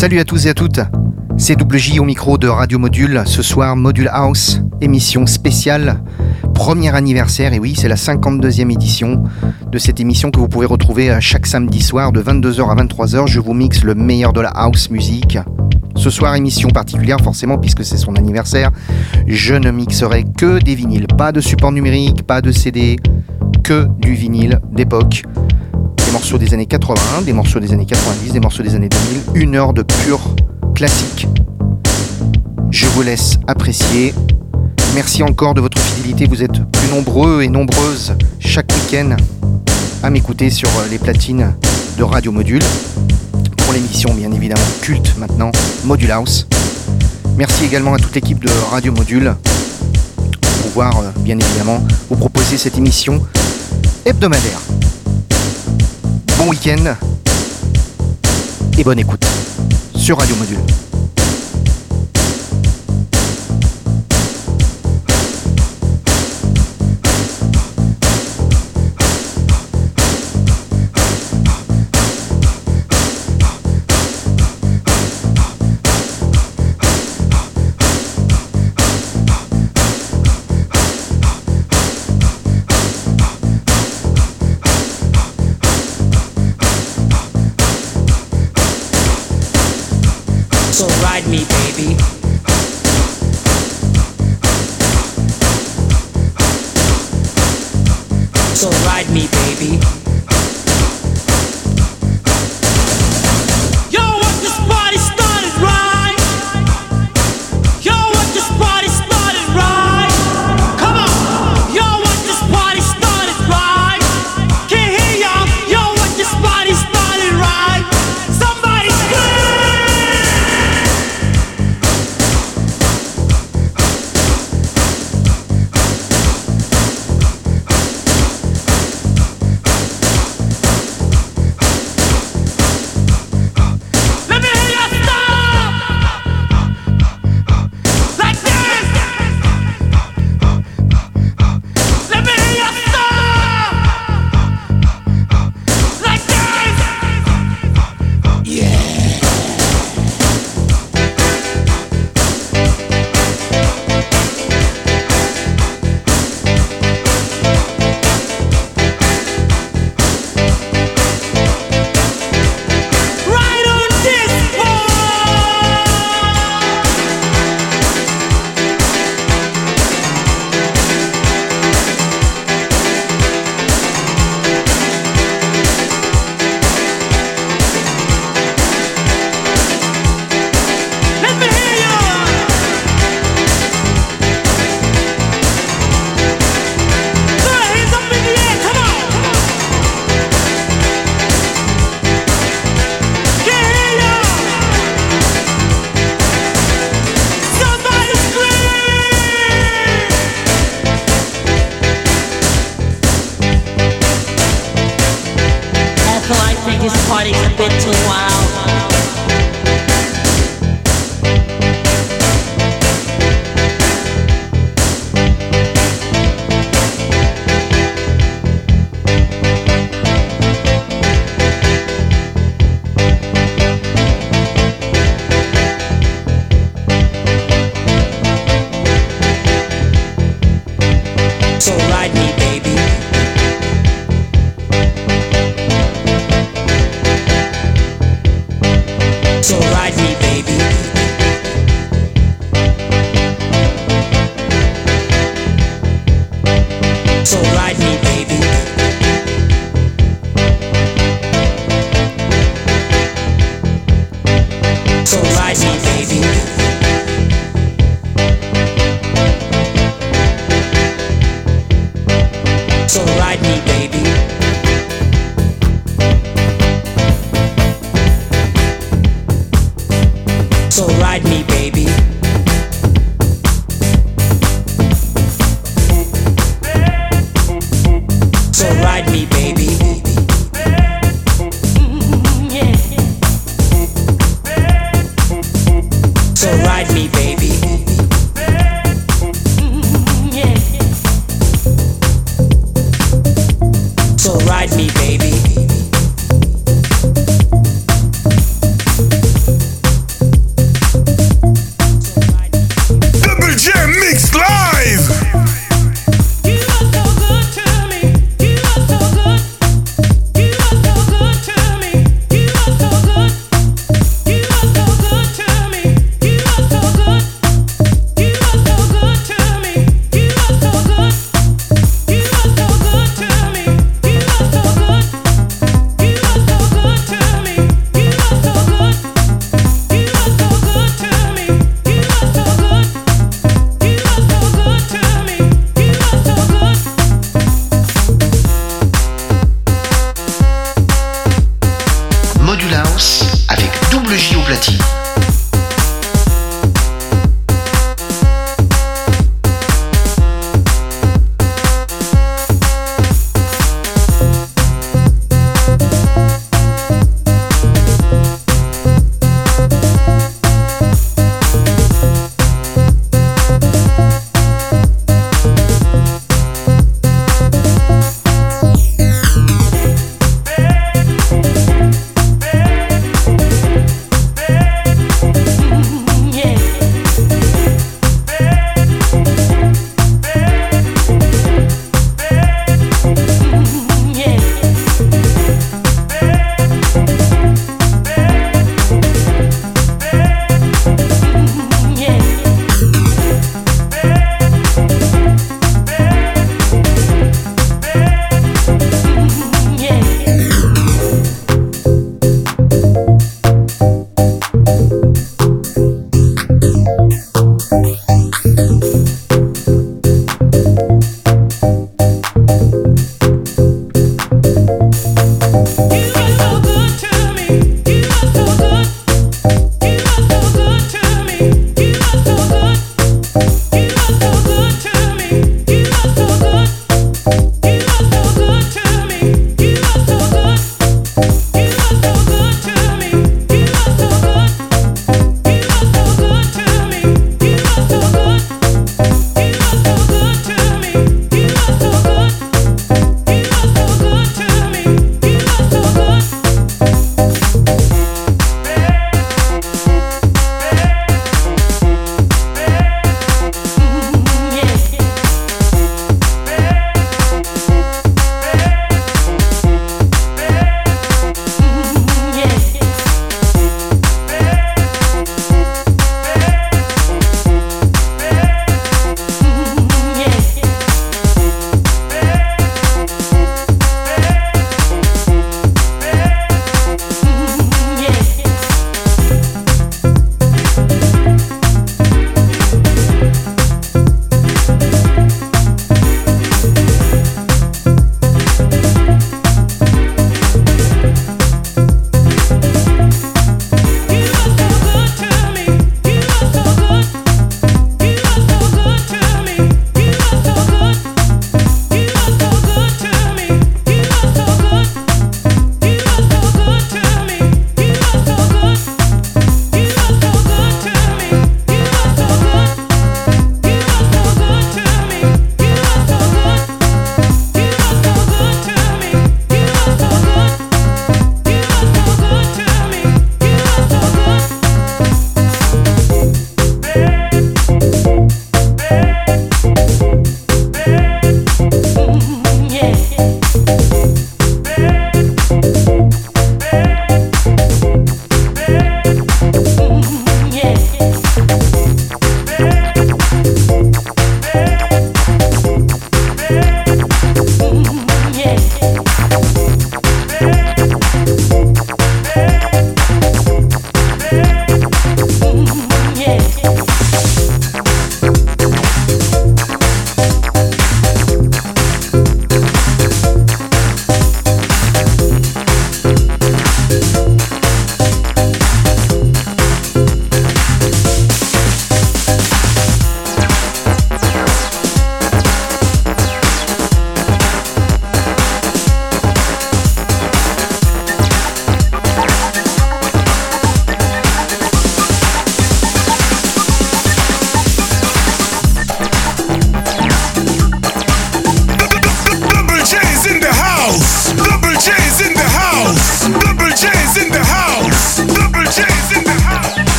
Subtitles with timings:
[0.00, 0.80] Salut à tous et à toutes.
[1.36, 3.22] C'est WJ au micro de Radio Module.
[3.26, 6.02] Ce soir, Module House, émission spéciale,
[6.54, 7.52] premier anniversaire.
[7.52, 9.22] Et oui, c'est la 52e édition
[9.70, 13.26] de cette émission que vous pouvez retrouver chaque samedi soir de 22h à 23h.
[13.26, 15.36] Je vous mixe le meilleur de la house music.
[15.96, 18.70] Ce soir, émission particulière forcément puisque c'est son anniversaire.
[19.26, 22.96] Je ne mixerai que des vinyles, pas de support numérique, pas de CD,
[23.62, 25.24] que du vinyle d'époque
[26.20, 28.90] morceaux des années 80, des morceaux des années 90, des morceaux des années
[29.32, 30.20] 2000, une heure de pur
[30.74, 31.26] classique.
[32.70, 34.12] Je vous laisse apprécier.
[34.94, 39.16] Merci encore de votre fidélité, vous êtes plus nombreux et nombreuses chaque week-end
[40.02, 41.54] à m'écouter sur les platines
[41.96, 42.62] de Radio Module.
[43.56, 45.50] Pour l'émission bien évidemment culte maintenant,
[45.84, 46.46] Module House.
[47.38, 49.34] Merci également à toute l'équipe de Radio Module
[50.42, 53.22] pour pouvoir euh, bien évidemment vous proposer cette émission
[54.04, 54.60] hebdomadaire
[56.40, 56.94] bon week-end
[58.78, 59.26] et bonne écoute
[59.94, 60.89] sur Radio Module.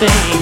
[0.00, 0.39] thing.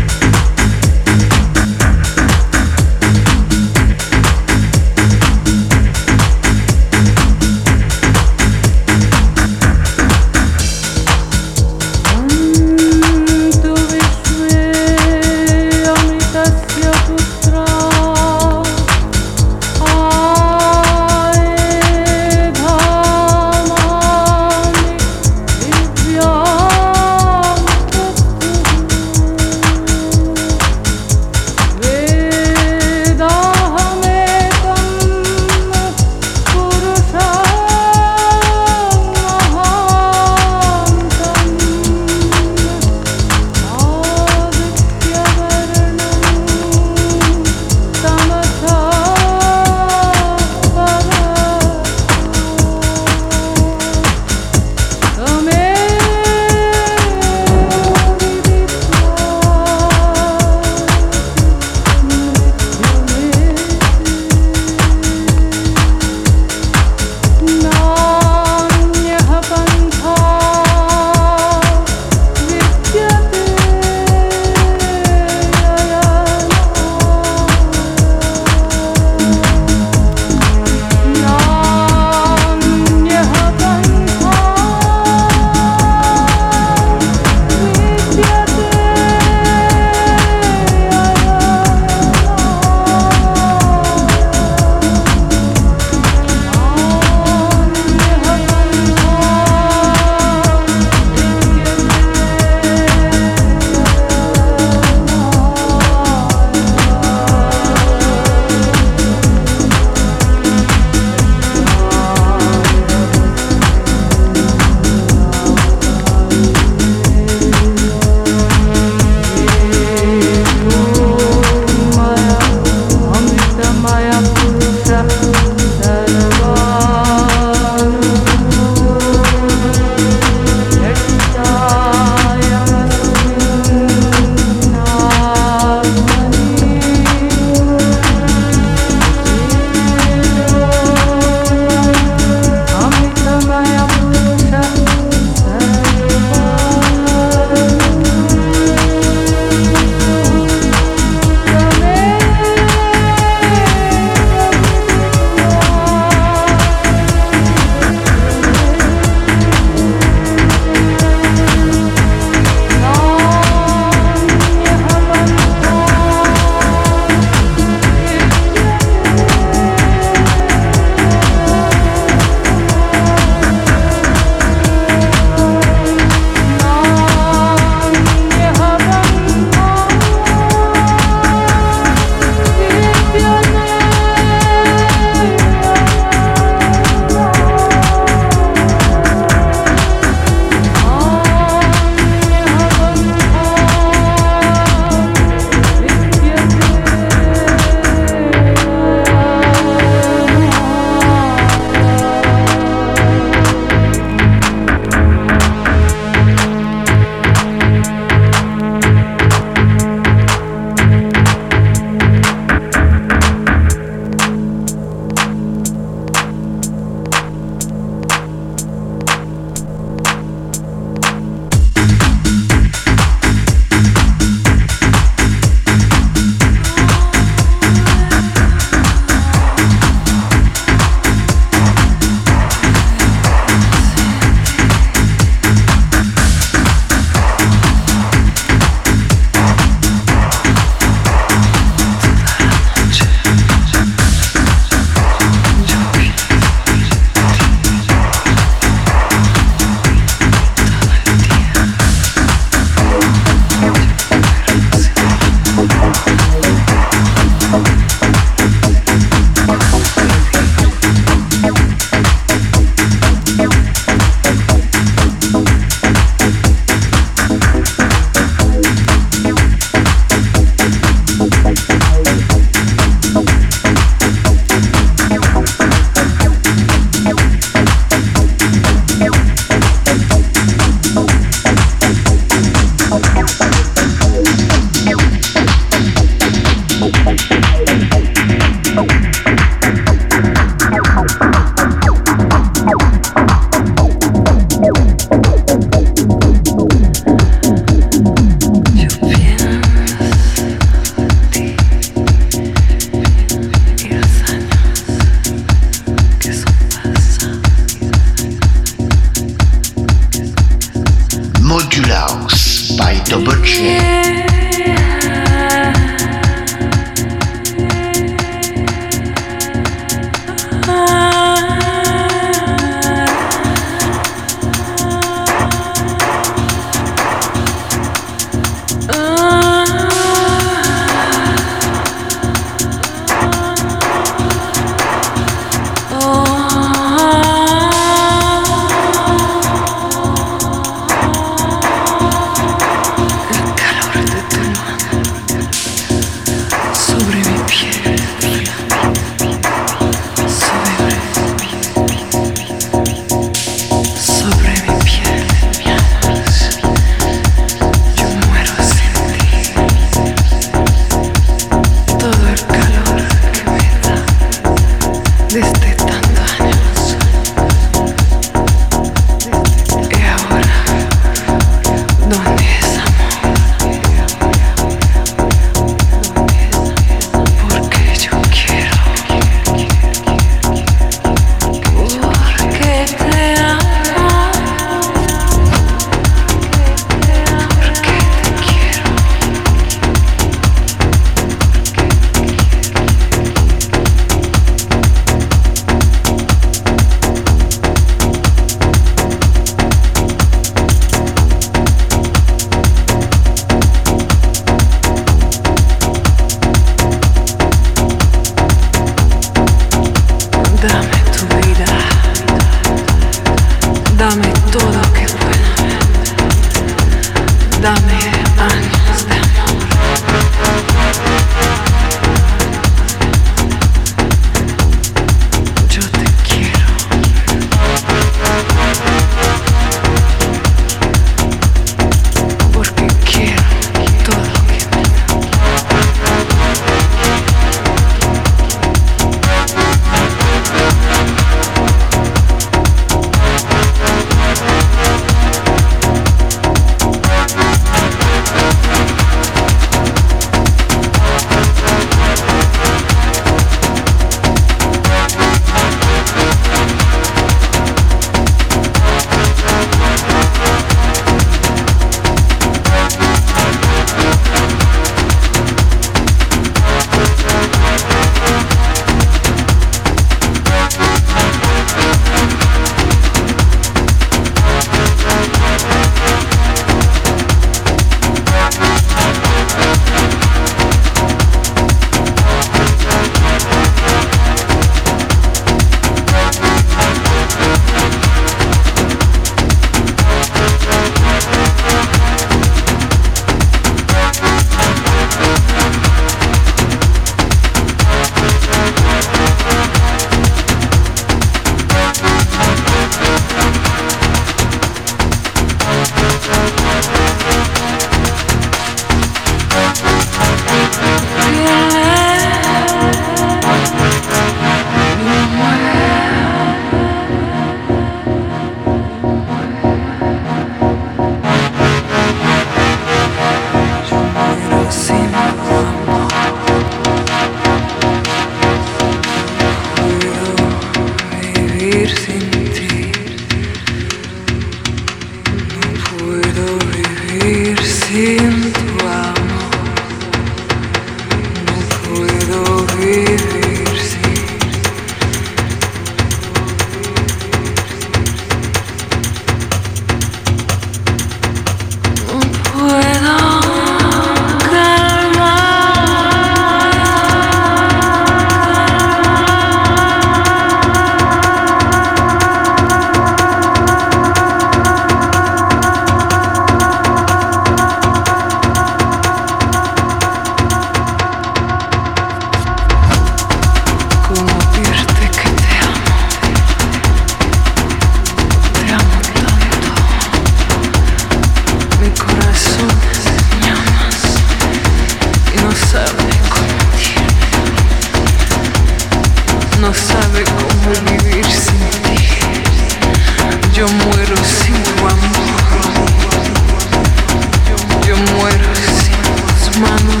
[599.61, 600.00] my.